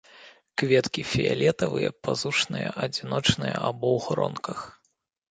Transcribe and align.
Кветкі 0.59 1.01
фіялетавыя, 1.09 1.89
пазушныя, 2.07 2.71
адзіночныя 2.85 3.55
або 3.69 3.87
ў 3.97 4.01
гронках. 4.07 4.59